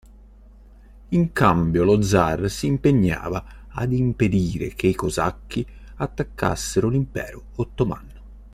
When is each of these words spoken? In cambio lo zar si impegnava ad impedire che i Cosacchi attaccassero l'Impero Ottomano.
In 1.09 1.31
cambio 1.31 1.83
lo 1.83 2.01
zar 2.01 2.49
si 2.49 2.65
impegnava 2.65 3.67
ad 3.69 3.93
impedire 3.93 4.69
che 4.69 4.87
i 4.87 4.95
Cosacchi 4.95 5.63
attaccassero 5.97 6.89
l'Impero 6.89 7.43
Ottomano. 7.57 8.09